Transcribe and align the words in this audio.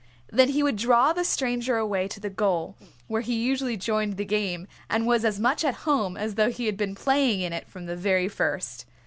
Then 0.31 0.49
he 0.49 0.63
would 0.63 0.77
draw 0.77 1.13
the 1.13 1.23
stranger 1.23 1.77
away 1.77 2.07
to 2.07 2.19
the 2.19 2.31
goal, 2.31 2.75
where 3.05 3.21
he 3.21 3.35
usually 3.39 3.77
joined 3.77 4.17
the 4.17 4.25
game 4.25 4.67
and 4.89 5.05
was 5.05 5.23
as 5.23 5.39
much 5.39 5.63
at 5.63 5.75
home 5.85 6.17
as 6.17 6.33
though 6.33 6.49
he 6.49 6.65
had 6.65 6.75
been 6.75 6.95
playing 6.95 7.41
in 7.41 7.53
it 7.53 7.67
from 7.69 7.85
the 7.85 7.95
very 7.95 8.27
first. 8.27 8.87